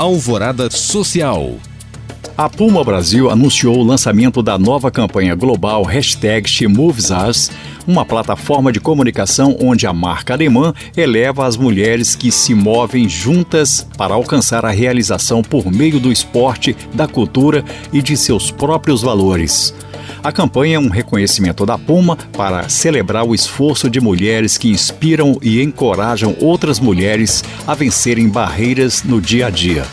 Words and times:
Alvorada 0.00 0.70
Social. 0.70 1.69
A 2.40 2.48
Puma 2.48 2.82
Brasil 2.82 3.28
anunciou 3.28 3.76
o 3.76 3.82
lançamento 3.82 4.42
da 4.42 4.56
nova 4.56 4.90
campanha 4.90 5.34
global 5.34 5.82
hashtag 5.82 6.48
SheMovesUs, 6.48 7.50
uma 7.86 8.02
plataforma 8.02 8.72
de 8.72 8.80
comunicação 8.80 9.58
onde 9.60 9.86
a 9.86 9.92
marca 9.92 10.32
alemã 10.32 10.72
eleva 10.96 11.46
as 11.46 11.58
mulheres 11.58 12.16
que 12.16 12.32
se 12.32 12.54
movem 12.54 13.06
juntas 13.06 13.86
para 13.94 14.14
alcançar 14.14 14.64
a 14.64 14.70
realização 14.70 15.42
por 15.42 15.70
meio 15.70 16.00
do 16.00 16.10
esporte, 16.10 16.74
da 16.94 17.06
cultura 17.06 17.62
e 17.92 18.00
de 18.00 18.16
seus 18.16 18.50
próprios 18.50 19.02
valores. 19.02 19.74
A 20.24 20.32
campanha 20.32 20.76
é 20.76 20.80
um 20.80 20.88
reconhecimento 20.88 21.66
da 21.66 21.76
Puma 21.76 22.16
para 22.32 22.70
celebrar 22.70 23.26
o 23.26 23.34
esforço 23.34 23.90
de 23.90 24.00
mulheres 24.00 24.56
que 24.56 24.70
inspiram 24.70 25.38
e 25.42 25.60
encorajam 25.60 26.34
outras 26.40 26.80
mulheres 26.80 27.44
a 27.66 27.74
vencerem 27.74 28.30
barreiras 28.30 29.02
no 29.02 29.20
dia 29.20 29.48
a 29.48 29.50
dia. 29.50 29.84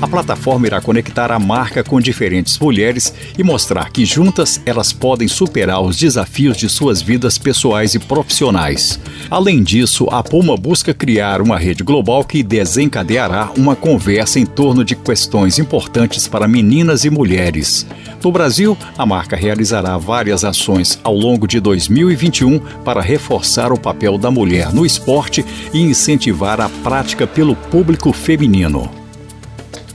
A 0.00 0.06
plataforma 0.06 0.66
irá 0.66 0.80
conectar 0.80 1.30
a 1.30 1.38
marca 1.38 1.84
com 1.84 2.00
diferentes 2.00 2.58
mulheres 2.58 3.12
e 3.36 3.42
mostrar 3.42 3.90
que 3.90 4.04
juntas 4.04 4.60
elas 4.64 4.92
podem 4.92 5.28
superar 5.28 5.80
os 5.80 5.96
desafios 5.96 6.56
de 6.56 6.68
suas 6.68 7.02
vidas 7.02 7.38
pessoais 7.38 7.94
e 7.94 7.98
profissionais. 7.98 8.98
Além 9.30 9.62
disso, 9.62 10.08
a 10.10 10.22
Puma 10.22 10.56
busca 10.56 10.94
criar 10.94 11.40
uma 11.40 11.58
rede 11.58 11.82
global 11.82 12.24
que 12.24 12.42
desencadeará 12.42 13.50
uma 13.56 13.76
conversa 13.76 14.38
em 14.38 14.46
torno 14.46 14.84
de 14.84 14.96
questões 14.96 15.58
importantes 15.58 16.26
para 16.26 16.48
meninas 16.48 17.04
e 17.04 17.10
mulheres. 17.10 17.86
No 18.22 18.30
Brasil, 18.30 18.76
a 18.96 19.04
marca 19.04 19.36
realizará 19.36 19.98
várias 19.98 20.44
ações 20.44 20.98
ao 21.02 21.14
longo 21.14 21.46
de 21.46 21.58
2021 21.60 22.58
para 22.84 23.00
reforçar 23.00 23.72
o 23.72 23.78
papel 23.78 24.16
da 24.16 24.30
mulher 24.30 24.72
no 24.72 24.86
esporte 24.86 25.44
e 25.72 25.80
incentivar 25.80 26.60
a 26.60 26.68
prática 26.68 27.26
pelo 27.26 27.56
público 27.56 28.12
feminino. 28.12 29.01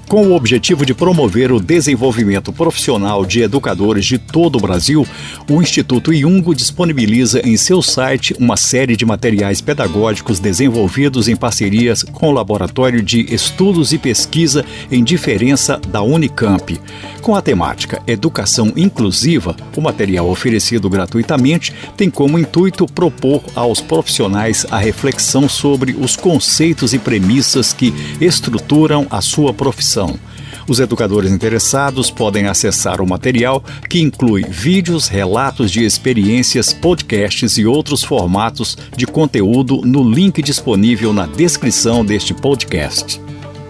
Com 0.07 0.25
o 0.27 0.35
objetivo 0.35 0.85
de 0.85 0.93
promover 0.93 1.52
o 1.52 1.59
desenvolvimento 1.59 2.53
profissional 2.53 3.26
de 3.26 3.41
educadores 3.41 4.05
de 4.05 4.18
todo 4.18 4.57
o 4.57 4.62
Brasil, 4.62 5.05
o 5.49 5.62
Instituto 5.62 6.13
Iungo 6.13 6.55
disponibiliza 6.55 7.41
em 7.45 7.57
seu 7.57 7.82
site 7.82 8.34
uma 8.40 8.55
série 8.55 8.95
de 8.95 9.05
materiais 9.05 9.59
pedagógicos 9.59 10.40
desenvolvidos 10.40 11.27
em 11.27 11.35
parcerias 11.35 12.04
com 12.04 12.29
o 12.29 12.32
Laboratório 12.32 13.04
de 13.04 13.34
Estudos 13.34 13.91
e 13.91 13.98
Pesquisa 13.98 14.63
em 14.90 15.04
Diferença 15.04 15.77
da 15.90 16.01
Unicamp. 16.01 16.79
Com 17.21 17.35
a 17.35 17.41
temática 17.41 18.01
Educação 18.07 18.71
Inclusiva, 18.77 19.57
o 19.76 19.82
material 19.82 20.29
oferecido 20.29 20.89
gratuitamente 20.89 21.73
tem 21.98 22.10
como 22.10 22.39
intuito 22.39 22.85
propor 22.85 23.43
aos 23.54 23.82
profissionais 23.82 24.65
a 24.71 24.77
reflexão 24.77 25.49
sobre 25.49 25.98
os 25.99 26.15
conceitos 26.15 26.93
e 26.93 26.98
premissas 26.98 27.73
que 27.73 27.93
estruturam 28.21 29.05
a 29.10 29.20
sua 29.20 29.54
profissão 29.54 29.96
os 30.67 30.79
educadores 30.79 31.31
interessados 31.31 32.12
podem 32.12 32.48
acessar 32.48 33.01
o 33.01 33.07
material, 33.07 33.63
que 33.90 34.01
inclui 34.01 34.43
vídeos, 34.43 35.07
relatos 35.07 35.71
de 35.71 35.84
experiências, 35.84 36.73
podcasts 36.73 37.57
e 37.57 37.65
outros 37.65 38.04
formatos 38.04 38.77
de 38.95 39.07
conteúdo 39.07 39.81
no 39.84 40.07
link 40.07 40.41
disponível 40.41 41.13
na 41.13 41.26
descrição 41.26 42.04
deste 42.04 42.34
podcast. 42.34 43.26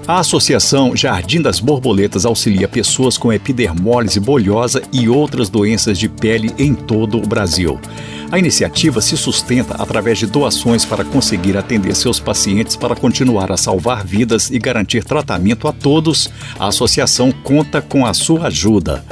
A 0.08 0.20
Associação 0.20 0.96
Jardim 0.96 1.42
das 1.42 1.60
Borboletas 1.60 2.26
auxilia 2.26 2.66
pessoas 2.66 3.18
com 3.18 3.34
epidermólise 3.34 4.22
bolhosa 4.22 4.82
e 4.94 5.10
outras 5.10 5.50
doenças 5.50 6.00
de 6.00 6.08
pele 6.08 6.50
em 6.58 6.74
todo 6.74 7.18
o 7.18 7.28
Brasil. 7.28 7.78
A 8.32 8.40
iniciativa 8.40 9.02
se 9.02 9.18
sustenta 9.18 9.76
através 9.76 10.18
de 10.18 10.26
doações 10.26 10.86
para 10.86 11.04
conseguir 11.04 11.58
atender 11.58 11.94
seus 11.94 12.22
pacientes 12.22 12.78
para 12.78 12.96
continuar 12.96 13.52
a 13.52 13.58
salvar 13.58 14.06
vidas 14.06 14.50
e 14.50 14.58
garantir 14.58 15.04
tratamento 15.04 15.68
a 15.68 15.74
todos. 15.74 16.30
A 16.58 16.68
associação 16.68 17.30
conta 17.30 17.82
com 17.82 18.06
a 18.06 18.14
sua 18.14 18.48
ajuda. 18.48 19.04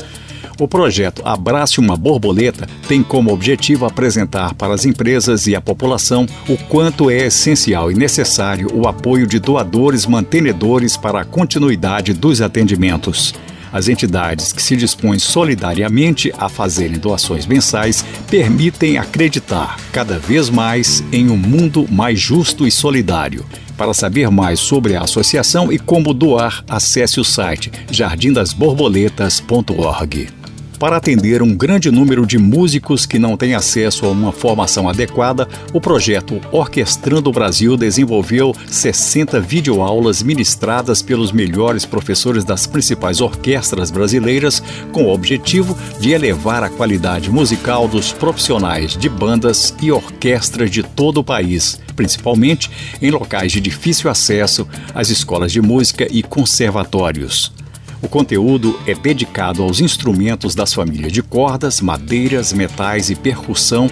O 0.57 0.69
projeto 0.69 1.21
Abrace 1.25 1.81
uma 1.81 1.97
Borboleta 1.97 2.65
tem 2.87 3.03
como 3.03 3.33
objetivo 3.33 3.85
apresentar 3.85 4.53
para 4.53 4.73
as 4.73 4.85
empresas 4.85 5.47
e 5.47 5.55
a 5.55 5.59
população 5.59 6.25
o 6.47 6.57
quanto 6.57 7.09
é 7.09 7.25
essencial 7.25 7.91
e 7.91 7.95
necessário 7.95 8.69
o 8.73 8.87
apoio 8.87 9.27
de 9.27 9.37
doadores 9.37 10.05
mantenedores 10.05 10.95
para 10.95 11.19
a 11.21 11.25
continuidade 11.25 12.13
dos 12.13 12.41
atendimentos. 12.41 13.35
As 13.73 13.89
entidades 13.89 14.53
que 14.53 14.63
se 14.63 14.77
dispõem 14.77 15.19
solidariamente 15.19 16.31
a 16.37 16.47
fazerem 16.47 16.97
doações 16.97 17.45
mensais 17.45 18.05
permitem 18.29 18.97
acreditar 18.97 19.75
cada 19.91 20.17
vez 20.17 20.49
mais 20.49 21.03
em 21.11 21.29
um 21.29 21.35
mundo 21.35 21.85
mais 21.91 22.17
justo 22.17 22.65
e 22.65 22.71
solidário. 22.71 23.45
Para 23.75 23.93
saber 23.93 24.31
mais 24.31 24.61
sobre 24.61 24.95
a 24.95 25.01
associação 25.01 25.69
e 25.69 25.77
como 25.77 26.13
doar, 26.13 26.63
acesse 26.69 27.19
o 27.19 27.25
site 27.25 27.69
jardindasborboletas.org 27.91 30.44
para 30.75 30.97
atender 30.97 31.41
um 31.41 31.55
grande 31.55 31.89
número 31.89 32.25
de 32.25 32.37
músicos 32.37 33.05
que 33.05 33.17
não 33.17 33.37
têm 33.37 33.55
acesso 33.55 34.05
a 34.05 34.09
uma 34.09 34.31
formação 34.31 34.87
adequada, 34.89 35.47
o 35.73 35.81
projeto 35.81 36.39
Orquestrando 36.51 37.29
o 37.29 37.33
Brasil 37.33 37.77
desenvolveu 37.77 38.55
60 38.67 39.39
videoaulas 39.39 40.21
ministradas 40.21 41.01
pelos 41.01 41.31
melhores 41.31 41.85
professores 41.85 42.43
das 42.43 42.67
principais 42.67 43.21
orquestras 43.21 43.89
brasileiras, 43.91 44.61
com 44.91 45.05
o 45.05 45.13
objetivo 45.13 45.77
de 45.99 46.11
elevar 46.11 46.63
a 46.63 46.69
qualidade 46.69 47.29
musical 47.29 47.87
dos 47.87 48.11
profissionais 48.11 48.95
de 48.95 49.09
bandas 49.09 49.73
e 49.81 49.91
orquestras 49.91 50.69
de 50.69 50.83
todo 50.83 51.19
o 51.19 51.23
país, 51.23 51.79
principalmente 51.95 52.69
em 53.01 53.11
locais 53.11 53.51
de 53.51 53.61
difícil 53.61 54.09
acesso 54.09 54.67
às 54.93 55.09
escolas 55.09 55.51
de 55.51 55.61
música 55.61 56.07
e 56.11 56.21
conservatórios. 56.21 57.51
O 58.01 58.07
conteúdo 58.07 58.79
é 58.85 58.93
dedicado 58.93 59.63
aos 59.63 59.79
instrumentos 59.79 60.53
das 60.53 60.73
famílias 60.73 61.11
de 61.11 61.23
cordas, 61.23 61.81
madeiras, 61.81 62.53
metais 62.53 63.09
e 63.09 63.15
percussão, 63.15 63.89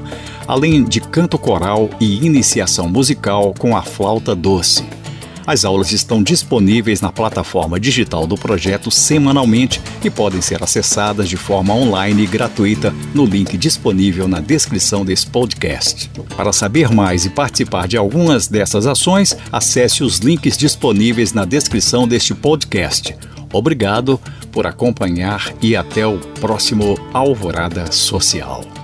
além 0.48 0.84
de 0.84 1.02
canto 1.02 1.38
coral 1.38 1.90
e 2.00 2.26
iniciação 2.26 2.88
musical 2.88 3.54
com 3.58 3.76
a 3.76 3.82
flauta 3.82 4.36
doce. 4.36 4.84
As 5.46 5.66
aulas 5.66 5.92
estão 5.92 6.24
disponíveis 6.24 7.02
na 7.02 7.12
plataforma 7.12 7.78
digital 7.80 8.26
do 8.26 8.36
projeto 8.36 8.90
semanalmente 8.90 9.82
e 10.04 10.10
podem 10.10 10.42
ser 10.42 10.64
acessadas 10.64 11.28
de 11.28 11.36
forma 11.36 11.74
online 11.74 12.24
e 12.24 12.28
gratuita 12.28 12.94
no 13.14 13.26
link 13.26 13.58
disponível 13.58 14.28
na 14.28 14.40
descrição 14.40 15.04
desse 15.04 15.28
podcast. 15.28 16.10
Para 16.38 16.54
saber 16.54 16.90
mais 16.92 17.26
e 17.26 17.30
participar 17.30 17.88
de 17.88 17.98
algumas 17.98 18.48
dessas 18.48 18.88
ações, 18.88 19.36
acesse 19.52 20.04
os 20.04 20.20
links 20.20 20.58
disponíveis 20.58 21.34
na 21.34 21.44
descrição 21.44 22.08
deste 22.08 22.34
podcast. 22.34 23.14
Obrigado 23.54 24.20
por 24.52 24.68
acompanhar 24.68 25.54
e 25.62 25.76
até 25.76 26.06
o 26.06 26.18
próximo 26.42 26.98
Alvorada 27.14 27.92
Social. 27.92 28.83